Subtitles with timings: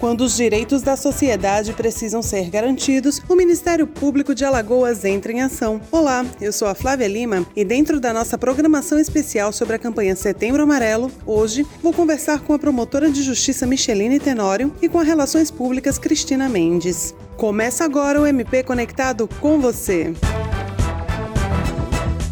[0.00, 5.42] Quando os direitos da sociedade precisam ser garantidos, o Ministério Público de Alagoas entra em
[5.42, 5.78] ação.
[5.92, 10.16] Olá, eu sou a Flávia Lima e dentro da nossa programação especial sobre a campanha
[10.16, 15.04] Setembro Amarelo, hoje vou conversar com a promotora de justiça Micheline Tenório e com a
[15.04, 17.14] Relações Públicas Cristina Mendes.
[17.36, 20.14] Começa agora o MP Conectado com você.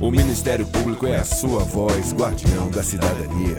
[0.01, 3.59] O Ministério Público é a sua voz, guardião da cidadania.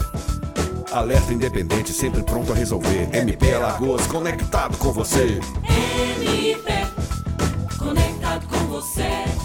[0.91, 3.09] Alerta independente, sempre pronto a resolver.
[3.13, 5.39] MP Alagoas, conectado com você.
[5.67, 6.87] MP,
[7.77, 9.38] conectado com você.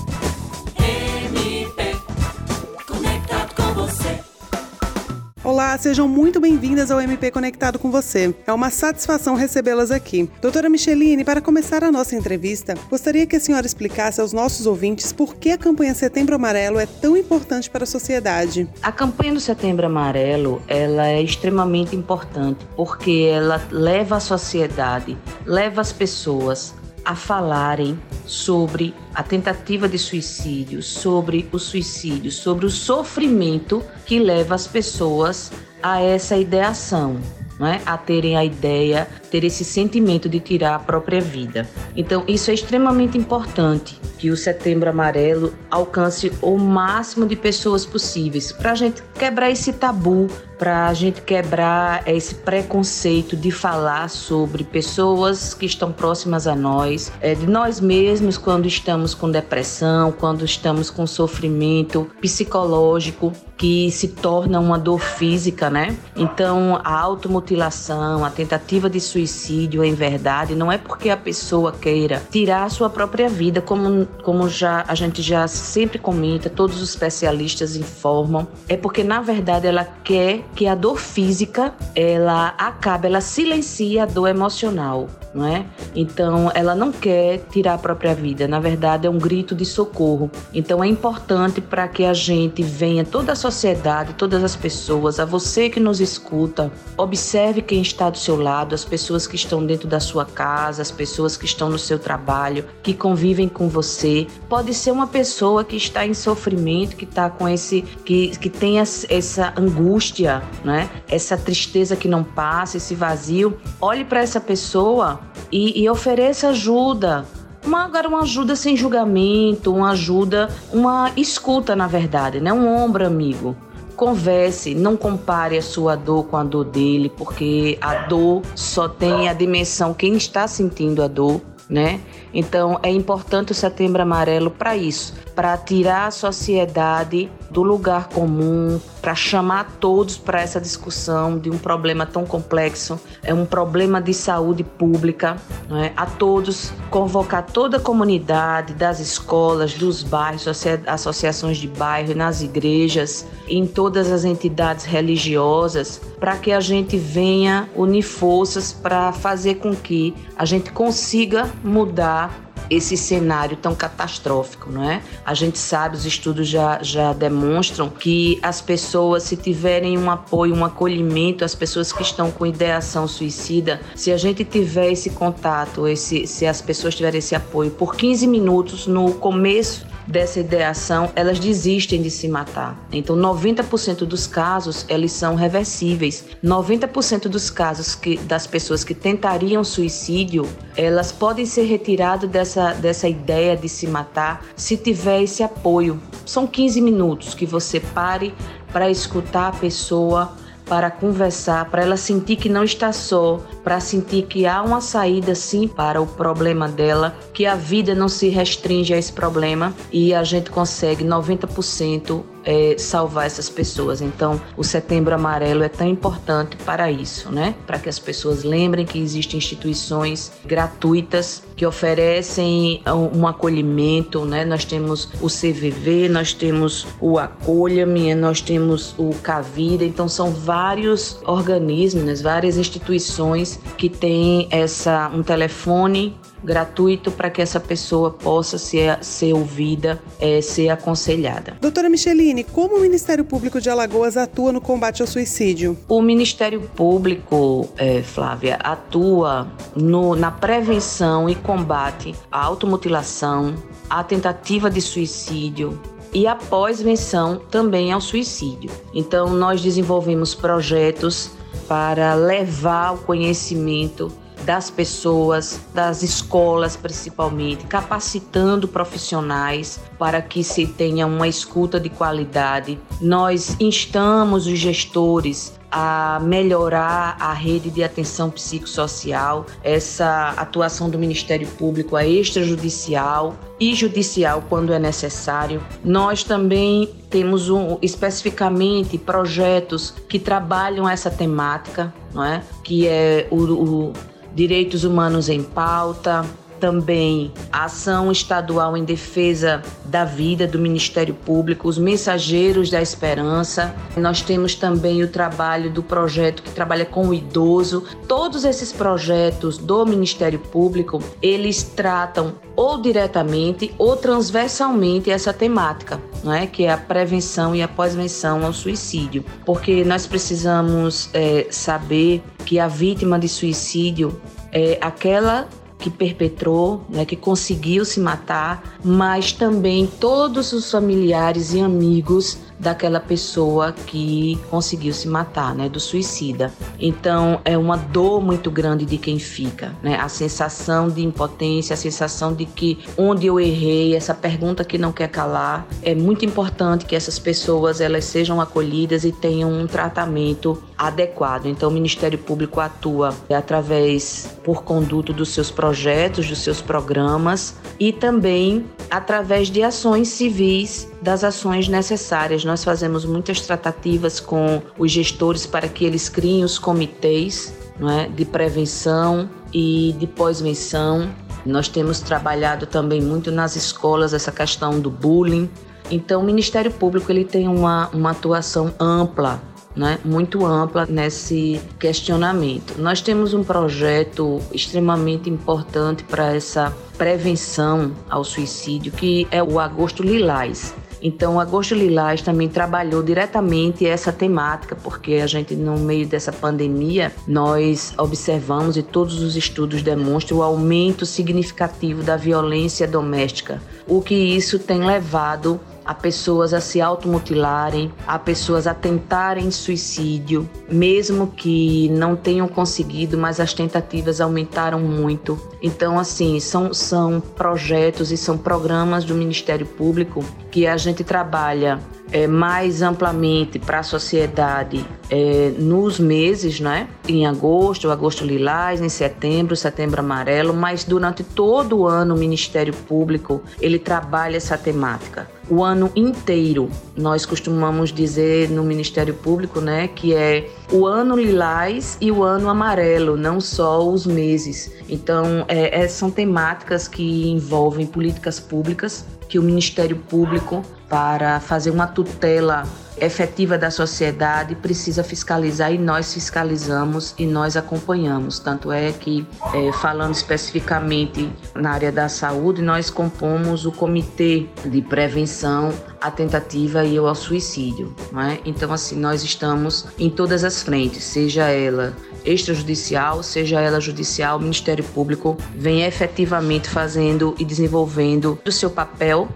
[5.54, 8.34] Olá, sejam muito bem-vindas ao MP Conectado com você.
[8.45, 10.28] É uma satisfação recebê-las aqui.
[10.42, 15.12] Doutora Micheline, para começar a nossa entrevista, gostaria que a senhora explicasse aos nossos ouvintes
[15.12, 18.68] por que a campanha Setembro Amarelo é tão importante para a sociedade.
[18.82, 25.80] A campanha do Setembro Amarelo, ela é extremamente importante porque ela leva a sociedade, leva
[25.80, 33.82] as pessoas a falarem sobre a tentativa de suicídio, sobre o suicídio, sobre o sofrimento
[34.06, 37.18] que leva as pessoas a essa ideação.
[37.60, 37.80] É?
[37.87, 41.68] a terem a ideia, ter esse sentimento de tirar a própria vida.
[41.96, 48.51] Então, isso é extremamente importante que o Setembro Amarelo alcance o máximo de pessoas possíveis
[48.51, 50.26] para a gente quebrar esse tabu,
[50.59, 57.13] para a gente quebrar esse preconceito de falar sobre pessoas que estão próximas a nós,
[57.21, 64.09] é, de nós mesmos quando estamos com depressão, quando estamos com sofrimento psicológico que se
[64.09, 65.97] torna uma dor física, né?
[66.16, 72.22] Então, a automutilação, a tentativa de suicídio, em verdade, não é porque a pessoa queira
[72.31, 76.91] tirar a sua própria vida, como, como já a gente já sempre comenta, todos os
[76.91, 83.20] especialistas informam, é porque na verdade ela quer que a dor física ela acabe, ela
[83.20, 85.66] silencia a dor emocional, não é?
[85.94, 90.31] Então, ela não quer tirar a própria vida, na verdade é um grito de socorro.
[90.53, 95.25] Então, é importante para que a gente venha toda a sociedade, todas as pessoas, a
[95.25, 99.88] você que nos escuta, observe quem está do seu lado, as pessoas que estão dentro
[99.88, 104.26] da sua casa, as pessoas que estão no seu trabalho, que convivem com você.
[104.48, 108.78] Pode ser uma pessoa que está em sofrimento, que está com esse que, que tem
[108.78, 110.88] essa angústia, né?
[111.08, 113.58] Essa tristeza que não passa, esse vazio.
[113.81, 115.20] Olhe para essa pessoa
[115.50, 117.24] e, e ofereça ajuda
[117.64, 122.52] uma, agora uma ajuda sem julgamento, uma ajuda, uma escuta na verdade, né?
[122.52, 123.56] Um ombro amigo.
[123.96, 129.28] Converse, não compare a sua dor com a dor dele, porque a dor só tem
[129.28, 131.40] a dimensão quem está sentindo a dor,
[131.70, 132.00] né?
[132.32, 138.81] Então é importante o Setembro Amarelo para isso, para tirar a sociedade do lugar comum,
[139.00, 144.12] para chamar todos para essa discussão de um problema tão complexo, é um problema de
[144.12, 145.37] saúde pública,
[145.70, 145.93] é?
[145.97, 150.48] a todos, convocar toda a comunidade, das escolas, dos bairros,
[150.87, 157.69] associações de bairro, nas igrejas, em todas as entidades religiosas, para que a gente venha
[157.76, 164.88] unir forças para fazer com que a gente consiga mudar esse cenário tão catastrófico, não
[164.88, 165.02] é?
[165.25, 170.54] A gente sabe, os estudos já, já demonstram que as pessoas, se tiverem um apoio,
[170.54, 175.86] um acolhimento, as pessoas que estão com ideação suicida, se a gente tiver esse contato,
[175.86, 181.38] esse, se as pessoas tiverem esse apoio por 15 minutos no começo dessa ideação, elas
[181.38, 182.78] desistem de se matar.
[182.92, 186.25] Então, 90% dos casos, eles são reversíveis.
[186.42, 193.09] 90% dos casos que, das pessoas que tentariam suicídio, elas podem ser retiradas dessa, dessa
[193.09, 196.00] ideia de se matar se tiver esse apoio.
[196.26, 198.34] São 15 minutos que você pare
[198.72, 200.32] para escutar a pessoa,
[200.66, 205.34] para conversar, para ela sentir que não está só, para sentir que há uma saída
[205.34, 209.75] sim para o problema dela, que a vida não se restringe a esse problema.
[209.92, 214.00] E a gente consegue 90% é, salvar essas pessoas.
[214.00, 217.55] Então, o Setembro Amarelo é tão importante para isso, né?
[217.66, 222.82] Para que as pessoas lembrem que existem instituições gratuitas que oferecem
[223.14, 224.44] um acolhimento, né?
[224.44, 231.19] Nós temos o CVV, nós temos o Acolha-me, nós temos o Cavida, então são vários
[231.25, 232.14] organismos, né?
[232.14, 239.32] várias instituições que têm essa um telefone gratuito para que essa pessoa possa ser, ser
[239.32, 241.56] ouvida, é, ser aconselhada.
[241.61, 245.76] Doutora Micheline, como o Ministério Público de Alagoas atua no combate ao suicídio?
[245.88, 253.55] O Ministério Público, é, Flávia, atua no, na prevenção e combate à automutilação,
[253.88, 255.81] à tentativa de suicídio,
[256.12, 258.70] e após menção também ao suicídio.
[258.94, 261.32] Então, nós desenvolvemos projetos
[261.67, 264.12] para levar o conhecimento
[264.44, 272.79] das pessoas, das escolas principalmente, capacitando profissionais para que se tenha uma escuta de qualidade.
[273.00, 281.49] Nós instamos os gestores a melhorar a rede de atenção psicossocial, essa atuação do Ministério
[281.49, 285.61] Público, a extrajudicial e judicial quando é necessário.
[285.85, 292.40] Nós também temos um, especificamente projetos que trabalham essa temática, não é?
[292.62, 293.93] que é o, o
[294.34, 296.25] Direitos Humanos em Pauta,
[296.64, 303.75] também a ação estadual em defesa da vida do Ministério Público, os Mensageiros da Esperança.
[303.99, 307.84] Nós temos também o trabalho do projeto que trabalha com o idoso.
[308.08, 316.32] Todos esses projetos do Ministério Público, eles tratam ou diretamente ou transversalmente essa temática, não
[316.32, 316.46] é?
[316.46, 319.22] que é a prevenção e a pós-venção ao suicídio.
[319.44, 324.19] Porque nós precisamos é, saber que a vítima de suicídio
[324.50, 325.46] é aquela
[325.79, 333.00] que perpetrou, né, que conseguiu se matar, mas também todos os familiares e amigos daquela
[333.00, 336.52] pessoa que conseguiu se matar, né, do suicida.
[336.78, 341.76] Então é uma dor muito grande de quem fica, né, a sensação de impotência, a
[341.76, 346.84] sensação de que onde eu errei, essa pergunta que não quer calar, é muito importante
[346.84, 351.46] que essas pessoas elas sejam acolhidas e tenham um tratamento adequado.
[351.46, 357.92] Então o Ministério Público atua através por conduto dos seus projetos, dos seus programas e
[357.92, 362.44] também através de ações civis das ações necessárias.
[362.44, 368.08] Nós fazemos muitas tratativas com os gestores para que eles criem os comitês não é,
[368.08, 371.10] de prevenção e de pós-venção.
[371.44, 375.50] Nós temos trabalhado também muito nas escolas essa questão do bullying.
[375.90, 379.42] Então, o Ministério Público ele tem uma, uma atuação ampla
[379.76, 382.76] né, muito ampla nesse questionamento.
[382.78, 390.02] Nós temos um projeto extremamente importante para essa prevenção ao suicídio, que é o Agosto
[390.02, 390.74] Lilás.
[391.06, 397.12] Então, Agosto Lilás também trabalhou diretamente essa temática, porque a gente, no meio dessa pandemia,
[397.28, 404.14] nós observamos e todos os estudos demonstram o aumento significativo da violência doméstica, o que
[404.14, 411.88] isso tem levado a pessoas a se automutilarem, a pessoas a tentarem suicídio, mesmo que
[411.90, 415.38] não tenham conseguido, mas as tentativas aumentaram muito.
[415.62, 421.81] Então, assim, são, são projetos e são programas do Ministério Público que a gente trabalha
[422.12, 426.88] é, mais amplamente para a sociedade é, nos meses, né?
[427.08, 432.72] Em agosto, agosto lilás, em setembro, setembro amarelo, mas durante todo o ano o Ministério
[432.72, 435.28] Público ele trabalha essa temática.
[435.49, 441.99] O ano inteiro, nós costumamos dizer no Ministério Público, né, que é o ano lilás
[442.00, 444.73] e o ano amarelo, não só os meses.
[444.88, 451.70] Então, é, é, são temáticas que envolvem políticas públicas que o Ministério Público, para fazer
[451.70, 452.64] uma tutela
[453.00, 458.38] efetiva da sociedade, precisa fiscalizar e nós fiscalizamos e nós acompanhamos.
[458.38, 464.82] Tanto é que, é, falando especificamente na área da saúde, nós compomos o Comitê de
[464.82, 467.94] Prevenção à Tentativa e ao Suicídio.
[468.31, 468.38] É?
[468.44, 471.94] Então, assim, nós estamos em todas as frentes, seja ela
[472.25, 479.28] extrajudicial, seja ela judicial, o Ministério Público vem efetivamente fazendo e desenvolvendo o seu papel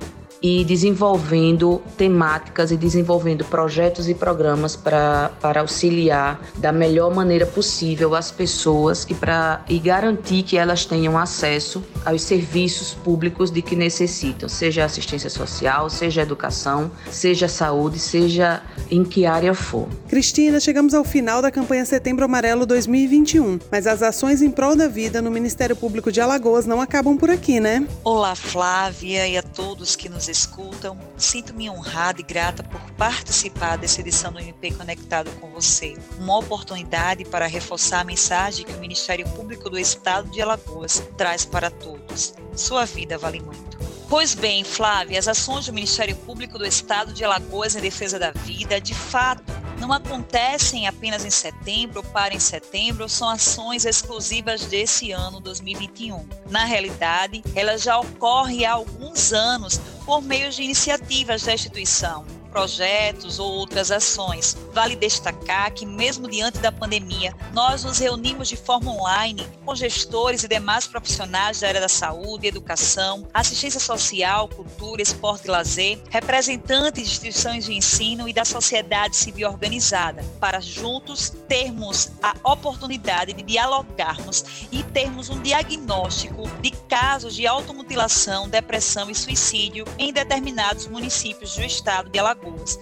[0.42, 8.30] e desenvolvendo temáticas e desenvolvendo projetos e programas para auxiliar da melhor maneira possível as
[8.30, 14.48] pessoas e para e garantir que elas tenham acesso aos serviços públicos de que necessitam,
[14.48, 19.88] seja assistência social, seja educação, seja saúde, seja em que área for.
[20.08, 24.88] Cristina, chegamos ao final da campanha Setembro Amarelo 2021, mas as ações em prol da
[24.88, 27.86] vida no Ministério Público de Alagoas não acabam por aqui, né?
[28.04, 30.98] Olá, Flávia e a todos que nos escutam.
[31.16, 35.96] Sinto-me honrada e grata por participar dessa edição do MP Conectado com você.
[36.18, 41.44] Uma oportunidade para reforçar a mensagem que o Ministério Público do Estado de Alagoas traz
[41.44, 42.34] para todos.
[42.54, 43.77] Sua vida vale muito.
[44.08, 48.30] Pois bem, Flávia, as ações do Ministério Público do Estado de Alagoas em defesa da
[48.30, 54.64] vida, de fato, não acontecem apenas em setembro ou para em setembro, são ações exclusivas
[54.64, 56.26] desse ano 2021.
[56.48, 62.37] Na realidade, ela já ocorre há alguns anos por meio de iniciativas da instituição.
[62.48, 64.56] Projetos ou outras ações.
[64.72, 70.42] Vale destacar que, mesmo diante da pandemia, nós nos reunimos de forma online com gestores
[70.44, 77.02] e demais profissionais da área da saúde, educação, assistência social, cultura, esporte e lazer, representantes
[77.02, 83.42] de instituições de ensino e da sociedade civil organizada, para juntos termos a oportunidade de
[83.42, 91.54] dialogarmos e termos um diagnóstico de casos de automutilação, depressão e suicídio em determinados municípios
[91.54, 92.37] do estado de Alagoas.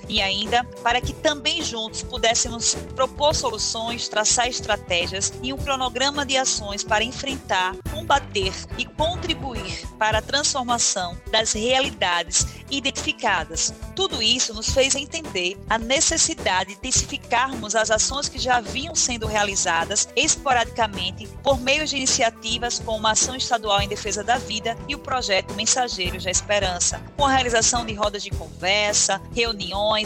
[0.09, 6.37] E ainda para que também juntos pudéssemos propor soluções, traçar estratégias e um cronograma de
[6.37, 13.73] ações para enfrentar, combater e contribuir para a transformação das realidades identificadas.
[13.95, 19.27] Tudo isso nos fez entender a necessidade de intensificarmos as ações que já vinham sendo
[19.27, 24.95] realizadas esporadicamente por meio de iniciativas como a Ação Estadual em Defesa da Vida e
[24.95, 29.46] o projeto Mensageiros da Esperança, com a realização de rodas de conversa, reuniões,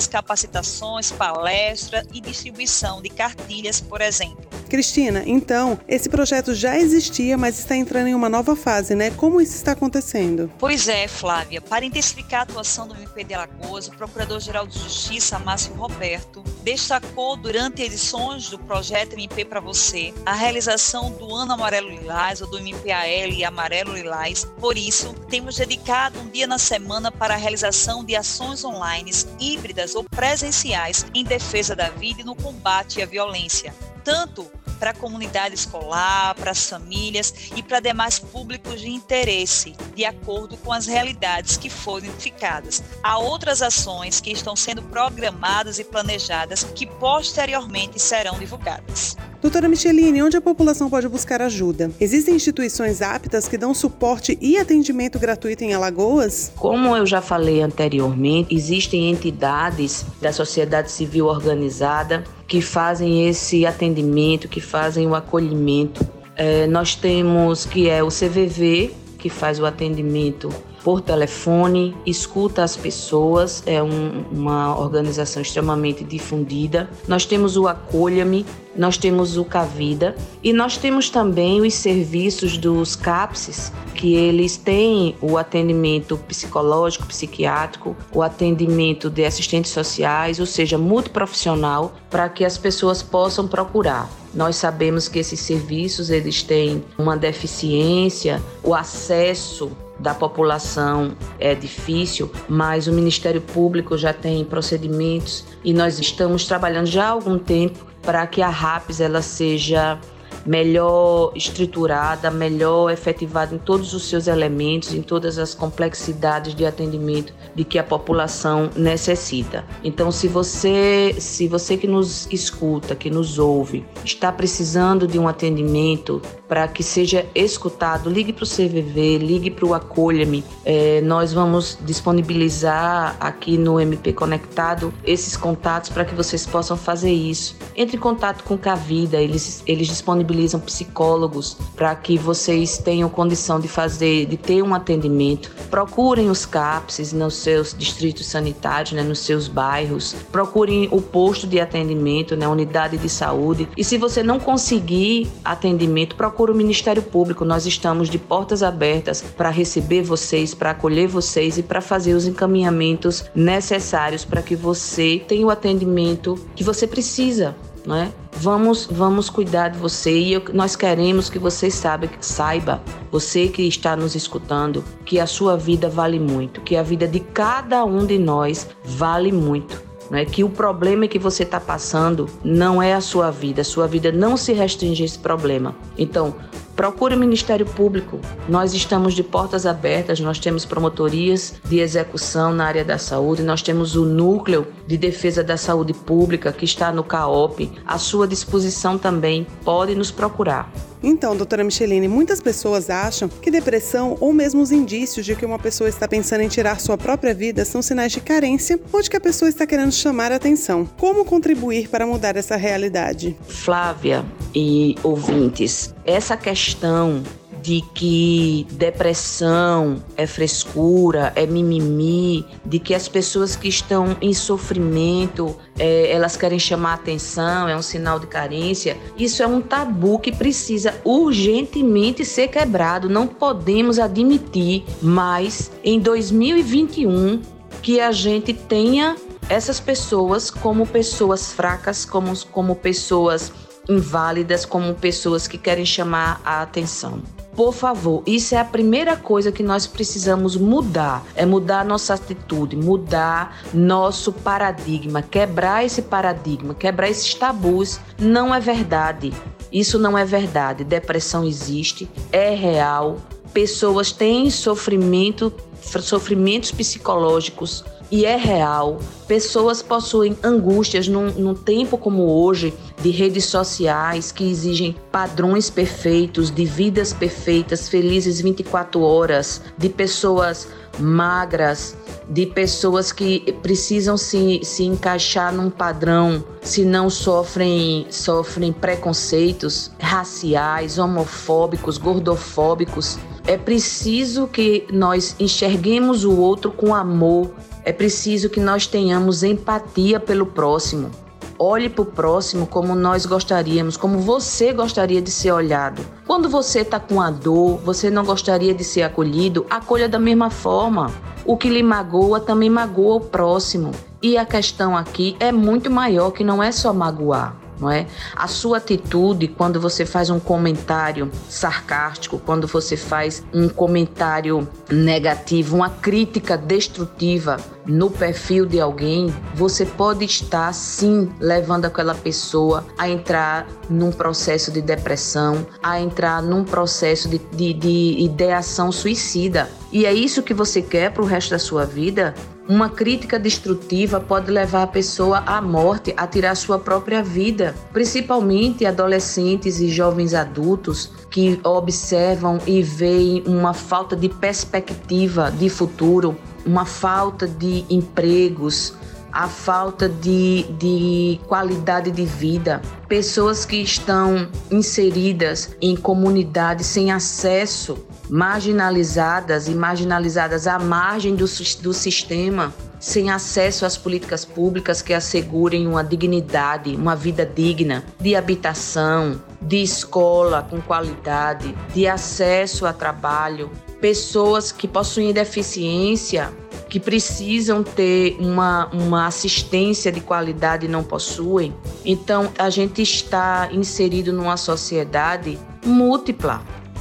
[0.07, 4.49] capacitações, palestra e distribuição de cartilhas, por exemplo.
[4.69, 9.11] Cristina, então, esse projeto já existia, mas está entrando em uma nova fase, né?
[9.11, 10.51] Como isso está acontecendo?
[10.59, 11.61] Pois é, Flávia.
[11.61, 17.37] Para intensificar a atuação do MP de Alagoas, o Procurador-Geral de Justiça, Márcio Roberto, destacou
[17.37, 22.61] durante edições do projeto MP para Você a realização do Ano Amarelo Lilás, ou do
[22.61, 24.45] MPAL Amarelo Lilás.
[24.59, 29.95] Por isso, temos dedicado um dia na semana para a realização de ações online, híbridas
[29.95, 35.55] ou presenciais em defesa da vida e no combate à violência tanto para a comunidade
[35.55, 41.59] escolar, para as famílias e para demais públicos de interesse, de acordo com as realidades
[41.59, 42.83] que foram identificadas.
[43.03, 49.17] Há outras ações que estão sendo programadas e planejadas que posteriormente serão divulgadas.
[49.41, 51.91] Doutora Micheline, onde a população pode buscar ajuda?
[51.99, 56.53] Existem instituições aptas que dão suporte e atendimento gratuito em Alagoas?
[56.57, 64.47] Como eu já falei anteriormente, existem entidades da sociedade civil organizada que fazem esse atendimento,
[64.47, 66.07] que fazem o acolhimento.
[66.37, 70.51] É, nós temos que é o CVV, que faz o atendimento
[70.83, 76.89] por telefone, escuta as pessoas, é um, uma organização extremamente difundida.
[77.07, 82.97] Nós temos o Acolha-me, nós temos o Cavida e nós temos também os serviços dos
[82.97, 90.79] CAPSES, que eles têm o atendimento psicológico, psiquiátrico, o atendimento de assistentes sociais, ou seja,
[90.79, 94.09] multiprofissional, para que as pessoas possam procurar.
[94.33, 99.71] Nós sabemos que esses serviços eles têm uma deficiência, o acesso
[100.01, 106.87] da população é difícil, mas o Ministério Público já tem procedimentos e nós estamos trabalhando
[106.87, 110.01] já há algum tempo para que a RAPS ela seja
[110.45, 117.35] melhor estruturada, melhor efetivada em todos os seus elementos, em todas as complexidades de atendimento
[117.55, 119.65] de que a população necessita.
[119.85, 125.29] Então, se você, se você que nos escuta, que nos ouve, está precisando de um
[125.29, 130.45] atendimento para que seja escutado, ligue para o CVV, ligue para o Acolha-me.
[130.65, 137.13] É, nós vamos disponibilizar aqui no MP Conectado esses contatos para que vocês possam fazer
[137.13, 137.57] isso.
[137.77, 143.69] Entre em contato com Cavida, eles, eles disponibilizam psicólogos para que vocês tenham condição de
[143.69, 145.53] fazer, de ter um atendimento.
[145.71, 150.17] Procurem os CAPSs nos seus distritos sanitários, né, nos seus bairros.
[150.33, 153.69] Procurem o posto de atendimento, né, unidade de saúde.
[153.77, 157.45] E se você não conseguir atendimento, procure procura o Ministério Público.
[157.45, 162.27] Nós estamos de portas abertas para receber vocês, para acolher vocês e para fazer os
[162.27, 167.55] encaminhamentos necessários para que você tenha o atendimento que você precisa.
[167.87, 168.11] Né?
[168.39, 172.83] Vamos, vamos cuidar de você e eu, nós queremos que você saiba, saiba,
[173.13, 177.21] você que está nos escutando, que a sua vida vale muito, que a vida de
[177.21, 180.25] cada um de nós vale muito né?
[180.25, 184.11] que o problema que você está passando não é a sua vida, a sua vida
[184.11, 185.75] não se restringe a esse problema.
[185.97, 186.35] Então,
[186.81, 188.19] Procure o Ministério Público.
[188.49, 193.61] Nós estamos de portas abertas, nós temos promotorias de execução na área da saúde, nós
[193.61, 197.71] temos o Núcleo de Defesa da Saúde Pública que está no CAOP.
[197.87, 200.73] À sua disposição também, pode nos procurar.
[201.03, 205.59] Então, doutora Micheline, muitas pessoas acham que depressão ou mesmo os indícios de que uma
[205.59, 209.17] pessoa está pensando em tirar sua própria vida são sinais de carência ou de que
[209.17, 210.89] a pessoa está querendo chamar a atenção.
[210.99, 213.37] Como contribuir para mudar essa realidade?
[213.49, 217.23] Flávia e ouvintes, essa questão
[217.63, 225.57] de que depressão é frescura, é mimimi, de que as pessoas que estão em sofrimento
[225.79, 228.97] é, elas querem chamar atenção, é um sinal de carência.
[229.17, 233.09] Isso é um tabu que precisa urgentemente ser quebrado.
[233.09, 237.41] Não podemos admitir mais em 2021
[237.83, 239.17] que a gente tenha
[239.49, 243.53] essas pessoas como pessoas fracas, como, como pessoas
[243.89, 247.21] inválidas, como pessoas que querem chamar a atenção.
[247.55, 251.25] Por favor, isso é a primeira coisa que nós precisamos mudar.
[251.35, 258.01] É mudar nossa atitude, mudar nosso paradigma, quebrar esse paradigma, quebrar esses tabus.
[258.19, 259.33] Não é verdade.
[259.73, 260.85] Isso não é verdade.
[260.85, 263.19] Depressão existe, é real.
[263.53, 268.99] Pessoas têm sofrimento, sofrimentos psicológicos e é real.
[269.27, 276.51] Pessoas possuem angústias num, num, tempo como hoje, de redes sociais que exigem padrões perfeitos,
[276.51, 281.97] de vidas perfeitas, felizes 24 horas, de pessoas magras,
[282.29, 290.99] de pessoas que precisam se, se encaixar num padrão, se não sofrem, sofrem preconceitos raciais,
[290.99, 293.19] homofóbicos, gordofóbicos.
[293.47, 297.51] É preciso que nós enxerguemos o outro com amor,
[297.91, 301.11] é preciso que nós tenhamos empatia pelo próximo.
[301.59, 306.01] Olhe para o próximo como nós gostaríamos, como você gostaria de ser olhado.
[306.25, 310.51] Quando você está com a dor, você não gostaria de ser acolhido, acolha da mesma
[310.51, 311.11] forma.
[311.45, 313.91] O que lhe magoa também magoa o próximo.
[314.23, 318.07] E a questão aqui é muito maior que não é só magoar não é?
[318.37, 325.77] A sua atitude quando você faz um comentário sarcástico, quando você faz um comentário negativo,
[325.77, 327.57] uma crítica destrutiva
[327.87, 334.71] no perfil de alguém, você pode estar sim levando aquela pessoa a entrar num processo
[334.71, 339.69] de depressão, a entrar num processo de, de, de ideação suicida.
[339.93, 342.35] E é isso que você quer para o resto da sua vida?
[342.69, 348.87] Uma crítica destrutiva pode levar a pessoa à morte, a tirar sua própria vida, principalmente
[348.87, 356.85] adolescentes e jovens adultos que observam e veem uma falta de perspectiva de futuro, uma
[356.85, 358.95] falta de empregos,
[359.33, 367.99] a falta de, de qualidade de vida, pessoas que estão inseridas em comunidades sem acesso
[368.31, 371.45] marginalizadas e marginalizadas à margem do,
[371.83, 378.37] do sistema, sem acesso às políticas públicas que assegurem uma dignidade, uma vida digna, de
[378.37, 383.71] habitação, de escola com qualidade, de acesso a trabalho,
[384.01, 386.53] pessoas que possuem deficiência
[386.89, 391.73] que precisam ter uma, uma assistência de qualidade e não possuem.
[392.05, 396.61] Então, a gente está inserido numa sociedade múltipla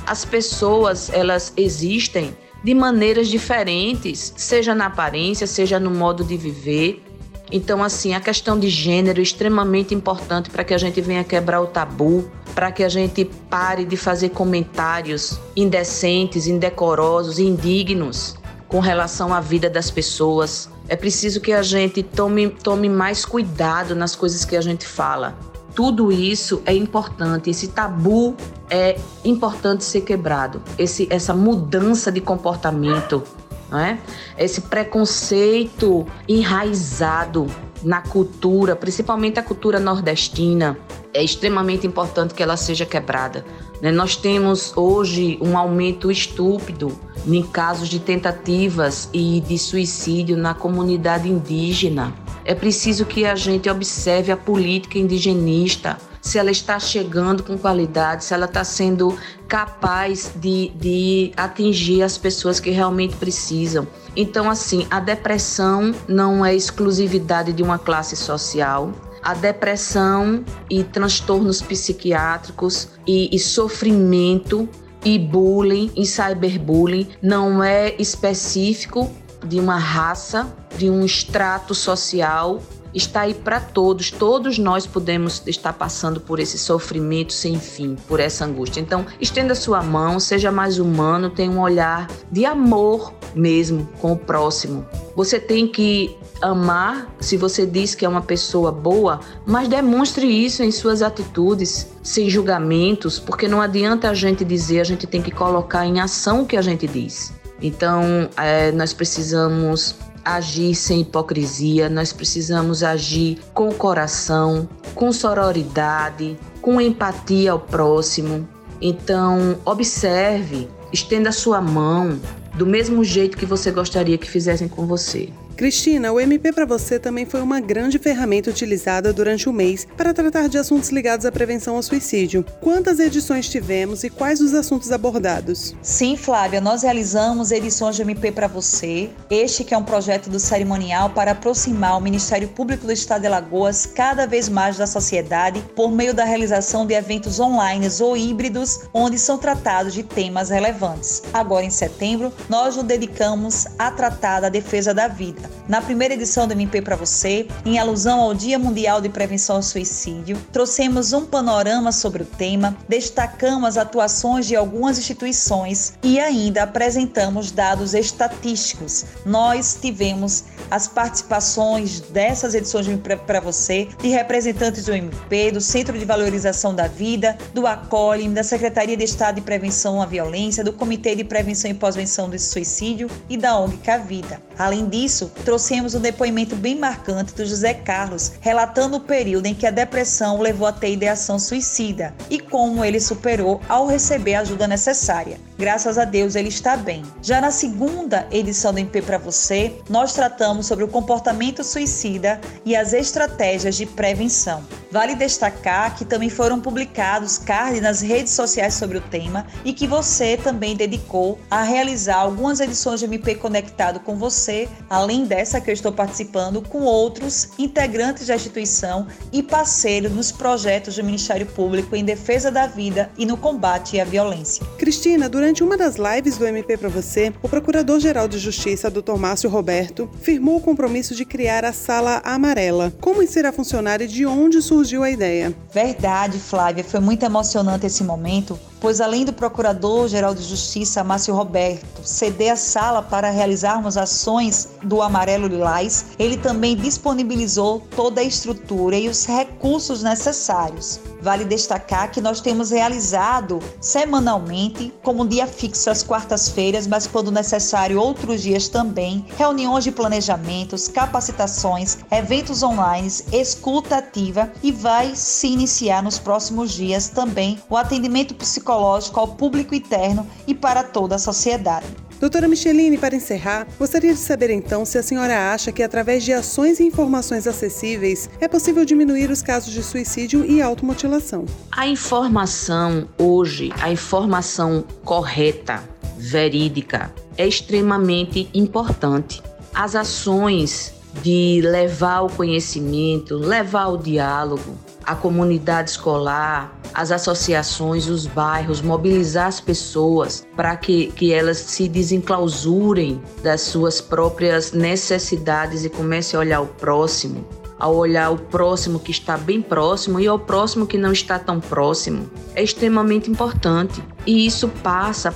[0.09, 7.03] as pessoas elas existem de maneiras diferentes, seja na aparência, seja no modo de viver.
[7.51, 11.61] Então, assim, a questão de gênero é extremamente importante para que a gente venha quebrar
[11.61, 18.35] o tabu, para que a gente pare de fazer comentários indecentes, indecorosos, indignos
[18.67, 20.71] com relação à vida das pessoas.
[20.87, 25.37] É preciso que a gente tome, tome mais cuidado nas coisas que a gente fala.
[25.73, 28.35] Tudo isso é importante, esse tabu
[28.69, 33.23] é importante ser quebrado, esse, essa mudança de comportamento,
[33.71, 33.97] é?
[34.37, 37.47] esse preconceito enraizado
[37.83, 40.77] na cultura, principalmente a cultura nordestina,
[41.13, 43.45] é extremamente importante que ela seja quebrada.
[43.81, 43.91] Né?
[43.91, 46.91] Nós temos hoje um aumento estúpido
[47.27, 52.13] em casos de tentativas e de suicídio na comunidade indígena.
[52.49, 58.25] É preciso que a gente observe a política indigenista, se ela está chegando com qualidade,
[58.25, 59.15] se ela está sendo
[59.47, 63.87] capaz de, de atingir as pessoas que realmente precisam.
[64.15, 68.93] Então, assim, a depressão não é exclusividade de uma classe social.
[69.21, 74.67] A depressão e transtornos psiquiátricos e, e sofrimento
[75.05, 79.07] e bullying e cyberbullying não é específico
[79.45, 80.47] de uma raça,
[80.77, 82.61] de um extrato social,
[82.93, 84.11] está aí para todos.
[84.11, 88.81] Todos nós podemos estar passando por esse sofrimento sem fim, por essa angústia.
[88.81, 94.17] Então, estenda sua mão, seja mais humano, tenha um olhar de amor mesmo com o
[94.17, 94.85] próximo.
[95.15, 100.63] Você tem que amar se você diz que é uma pessoa boa, mas demonstre isso
[100.63, 105.31] em suas atitudes, sem julgamentos, porque não adianta a gente dizer, a gente tem que
[105.31, 107.38] colocar em ação o que a gente diz.
[107.61, 116.79] Então, é, nós precisamos agir sem hipocrisia, nós precisamos agir com coração, com sororidade, com
[116.79, 118.47] empatia ao próximo.
[118.81, 122.19] Então, observe, estenda sua mão
[122.55, 125.29] do mesmo jeito que você gostaria que fizessem com você.
[125.59, 130.13] Cristina, o MP para você também foi uma grande ferramenta utilizada durante o mês para
[130.13, 132.45] tratar de assuntos ligados à prevenção ao suicídio.
[132.61, 135.75] Quantas edições tivemos e quais os assuntos abordados?
[135.81, 139.09] Sim, Flávia, nós realizamos edições de MP para você.
[139.29, 143.27] Este que é um projeto do cerimonial para aproximar o Ministério Público do Estado de
[143.27, 148.87] Alagoas cada vez mais da sociedade por meio da realização de eventos online ou híbridos
[148.93, 151.21] onde são tratados de temas relevantes.
[151.33, 156.47] Agora em setembro, nós nos dedicamos a tratar da defesa da vida na primeira edição
[156.47, 161.25] do MP para você, em alusão ao Dia Mundial de Prevenção ao Suicídio, trouxemos um
[161.25, 169.05] panorama sobre o tema, destacamos as atuações de algumas instituições e ainda apresentamos dados estatísticos.
[169.25, 175.61] Nós tivemos as participações dessas edições do MP para você de representantes do MP, do
[175.61, 180.63] Centro de Valorização da Vida, do ACOLIM, da Secretaria de Estado de Prevenção à Violência,
[180.63, 184.41] do Comitê de Prevenção e Pós-Venção do Suicídio e da ONG Cavida.
[184.57, 189.65] Além disso, trouxemos um depoimento bem marcante do José Carlos, relatando o período em que
[189.65, 194.67] a depressão levou a ter ideação suicida e como ele superou ao receber a ajuda
[194.67, 195.37] necessária.
[195.57, 197.03] Graças a Deus ele está bem.
[197.21, 202.75] Já na segunda edição do MP para você, nós tratamos sobre o comportamento suicida e
[202.75, 204.63] as estratégias de prevenção.
[204.91, 209.85] Vale destacar que também foram publicados cards nas redes sociais sobre o tema e que
[209.85, 215.69] você também dedicou a realizar algumas edições de MP Conectado com você, além dessa que
[215.69, 221.95] eu estou participando, com outros integrantes da instituição e parceiros nos projetos do Ministério Público
[221.95, 224.65] em defesa da vida e no combate à violência.
[224.79, 229.17] Cristina, durante uma das lives do MP para você, o Procurador-Geral de Justiça, Dr.
[229.17, 232.91] Márcio Roberto, firmou o compromisso de criar a Sala Amarela.
[232.99, 235.53] Como irá funcionar e de onde surgiu surgiu a ideia.
[235.73, 242.01] Verdade, Flávia, foi muito emocionante esse momento, pois além do Procurador-Geral de Justiça, Márcio Roberto,
[242.03, 248.95] ceder a sala para realizarmos ações do Amarelo Lilás, ele também disponibilizou toda a estrutura
[248.95, 250.99] e os recursos necessários.
[251.21, 257.99] Vale destacar que nós temos realizado semanalmente, como dia fixo às quartas-feiras, mas quando necessário
[257.99, 266.01] outros dias também, reuniões de planejamentos, capacitações, eventos online, escuta ativa e vai se iniciar
[266.01, 271.87] nos próximos dias também o atendimento psicológico ao público interno e para toda a sociedade.
[272.19, 276.33] Doutora Micheline, para encerrar, gostaria de saber então se a senhora acha que através de
[276.33, 281.45] ações e informações acessíveis é possível diminuir os casos de suicídio e automutilação.
[281.71, 285.81] A informação hoje, a informação correta,
[286.17, 289.41] verídica, é extremamente importante.
[289.73, 294.77] As ações de levar o conhecimento, levar o diálogo,
[295.09, 301.89] a comunidade escolar, as associações, os bairros, mobilizar as pessoas para que, que elas se
[301.89, 307.43] desenclausurem das suas próprias necessidades e comecem a olhar o próximo
[307.79, 311.59] ao olhar o próximo que está bem próximo e ao próximo que não está tão
[311.59, 314.03] próximo, é extremamente importante.
[314.27, 315.33] E isso passa